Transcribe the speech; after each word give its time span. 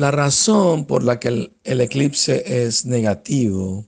La 0.00 0.10
razón 0.10 0.86
por 0.86 1.04
la 1.04 1.20
que 1.20 1.28
el, 1.28 1.80
eclipse 1.82 2.64
es 2.64 2.86
negativo 2.86 3.84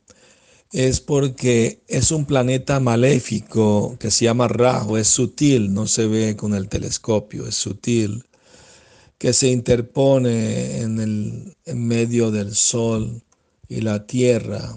es 0.70 1.00
porque 1.00 1.80
es 1.88 2.10
un 2.10 2.26
planeta 2.26 2.80
maléfico 2.80 3.96
que 3.98 4.10
se 4.10 4.26
llama 4.26 4.46
Rajo, 4.46 4.98
es 4.98 5.08
sutil, 5.08 5.72
no 5.72 5.86
se 5.86 6.06
ve 6.06 6.36
con 6.36 6.52
el 6.52 6.68
telescopio, 6.68 7.46
es 7.46 7.54
sutil, 7.54 8.26
que 9.16 9.32
se 9.32 9.48
interpone 9.48 10.82
en, 10.82 11.00
el, 11.00 11.56
en 11.64 11.88
medio 11.88 12.30
del 12.30 12.54
Sol 12.54 13.22
y 13.66 13.80
la 13.80 14.06
Tierra 14.06 14.76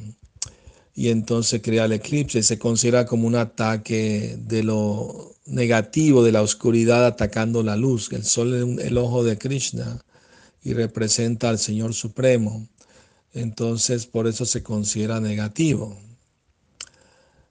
y 0.94 1.10
entonces 1.10 1.62
crea 1.62 1.84
el 1.84 1.92
eclipse. 1.92 2.44
Se 2.44 2.58
considera 2.58 3.06
como 3.06 3.28
un 3.28 3.36
ataque 3.36 4.38
de 4.40 4.64
lo 4.64 5.36
negativo, 5.48 6.24
de 6.24 6.32
la 6.32 6.42
oscuridad 6.42 7.06
atacando 7.06 7.62
la 7.62 7.76
luz. 7.76 8.10
El 8.14 8.24
Sol 8.24 8.54
es 8.80 8.88
el 8.88 8.98
ojo 8.98 9.26
de 9.26 9.38
Krishna 9.38 10.00
y 10.66 10.74
representa 10.74 11.48
al 11.48 11.60
Señor 11.60 11.94
Supremo 11.94 12.68
entonces 13.36 14.08
por 14.08 14.28
eso 14.28 14.46
se 14.46 14.64
considera 14.64 15.20
negativo. 15.20 15.96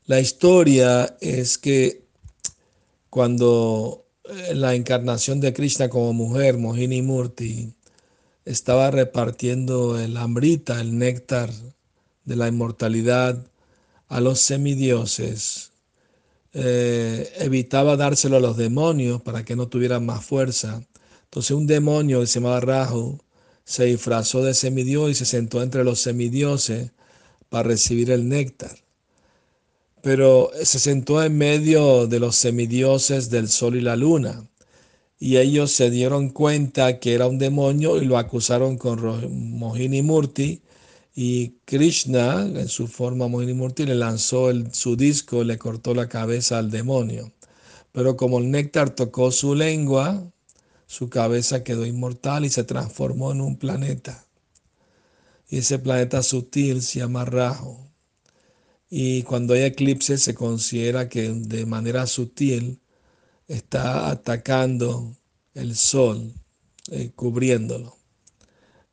La 0.07 0.19
historia 0.19 1.17
es 1.21 1.59
que 1.59 2.05
cuando 3.11 4.07
eh, 4.25 4.55
la 4.55 4.75
encarnación 4.75 5.41
de 5.41 5.53
Krishna 5.53 5.91
como 5.91 6.13
mujer, 6.15 6.57
Mohini 6.57 7.03
Murti, 7.03 7.75
estaba 8.47 8.91
repartiendo 8.91 9.99
el 9.99 10.17
amrita, 10.17 10.81
el 10.81 10.99
néctar 10.99 11.51
de 12.25 12.37
la 12.37 12.49
inmortalidad 12.49 13.47
a 14.09 14.21
los 14.21 14.41
semidioses, 14.41 15.73
eh, 16.55 17.31
evitaba 17.39 17.97
dárselo 17.97 18.37
a 18.37 18.41
los 18.41 18.57
demonios 18.57 19.21
para 19.21 19.45
que 19.45 19.57
no 19.57 19.69
tuvieran 19.69 20.07
más 20.07 20.25
fuerza. 20.25 20.83
Entonces 21.35 21.57
un 21.57 21.67
demonio 21.67 22.21
que 22.21 22.29
se 22.29 22.39
llamaba 22.39 22.61
Rahu 22.61 23.19
se 23.65 23.87
disfrazó 23.87 24.45
de 24.45 24.55
semidios 24.55 25.11
y 25.11 25.15
se 25.17 25.25
sentó 25.25 25.65
entre 25.65 25.83
los 25.83 25.99
semidioses 25.99 26.93
para 27.49 27.71
recibir 27.71 28.13
el 28.13 28.29
néctar. 28.29 28.71
Pero 30.01 30.53
se 30.63 30.79
sentó 30.79 31.25
en 31.25 31.37
medio 31.37 32.07
de 32.07 32.21
los 32.21 32.37
semidioses 32.37 33.31
del 33.31 33.49
sol 33.49 33.75
y 33.75 33.81
la 33.81 33.97
luna. 33.97 34.49
Y 35.19 35.39
ellos 35.39 35.73
se 35.73 35.91
dieron 35.91 36.31
cuenta 36.31 37.01
que 37.01 37.15
era 37.15 37.27
un 37.27 37.39
demonio 37.39 38.01
y 38.01 38.05
lo 38.05 38.17
acusaron 38.17 38.79
con 38.79 39.01
Mohini 39.59 40.03
Murti. 40.03 40.63
Y 41.17 41.57
Krishna, 41.65 42.43
en 42.43 42.69
su 42.69 42.87
forma 42.87 43.27
Mohini 43.27 43.55
Murti, 43.55 43.87
le 43.87 43.97
lanzó 43.97 44.53
su 44.71 44.95
disco 44.95 45.43
y 45.43 45.47
le 45.47 45.59
cortó 45.59 45.97
la 45.97 46.09
cabeza 46.09 46.59
al 46.59 46.71
demonio. 46.71 47.33
Pero 47.91 48.17
como 48.17 48.39
el 48.39 48.53
néctar 48.53 48.91
tocó 48.91 49.33
su 49.33 49.57
lengua, 49.57 50.31
su 50.95 51.11
cabeza 51.11 51.65
quedó 51.65 51.85
inmortal 51.85 52.45
y 52.45 52.51
se 52.51 52.63
transformó 52.63 53.33
en 53.33 53.41
un 53.41 53.57
planeta. 53.57 54.25
Y 55.49 55.59
ese 55.59 55.81
planeta 55.81 56.23
sutil 56.23 56.83
se 56.83 57.01
llama 57.01 57.25
Rajo. 57.25 57.81
Y 58.89 59.25
cuando 59.25 59.55
hay 59.55 59.63
eclipse 59.63 60.19
se 60.19 60.35
considera 60.37 61.09
que 61.09 61.31
de 61.31 61.67
manera 61.67 62.07
sutil 62.07 62.81
está 63.49 64.09
atacando 64.09 65.17
el 65.55 65.75
sol, 65.75 66.33
eh, 66.93 67.11
cubriéndolo. 67.17 67.97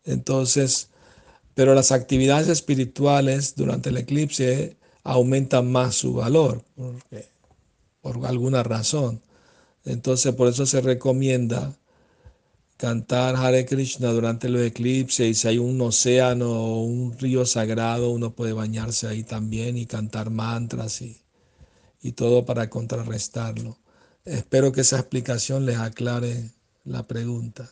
Entonces, 0.03 0.89
pero 1.53 1.75
las 1.75 1.91
actividades 1.91 2.47
espirituales 2.47 3.53
durante 3.55 3.89
el 3.89 3.97
eclipse 3.97 4.75
aumentan 5.03 5.71
más 5.71 5.93
su 5.97 6.13
valor, 6.13 6.63
por 8.01 8.25
alguna 8.25 8.63
razón. 8.63 9.21
Entonces, 9.85 10.33
por 10.33 10.47
eso 10.47 10.65
se 10.65 10.81
recomienda 10.81 11.77
cantar 12.81 13.35
Hare 13.35 13.63
Krishna 13.63 14.11
durante 14.11 14.49
los 14.49 14.63
eclipses 14.63 15.27
y 15.29 15.33
si 15.35 15.47
hay 15.47 15.59
un 15.59 15.79
océano 15.81 16.49
o 16.49 16.81
un 16.81 17.15
río 17.19 17.45
sagrado, 17.45 18.09
uno 18.09 18.33
puede 18.33 18.53
bañarse 18.53 19.05
ahí 19.07 19.21
también 19.21 19.77
y 19.77 19.85
cantar 19.85 20.31
mantras 20.31 20.99
y, 21.03 21.21
y 22.01 22.13
todo 22.13 22.43
para 22.43 22.71
contrarrestarlo. 22.71 23.77
Espero 24.25 24.71
que 24.71 24.81
esa 24.81 24.97
explicación 24.97 25.67
les 25.67 25.77
aclare 25.77 26.49
la 26.83 27.05
pregunta. 27.05 27.69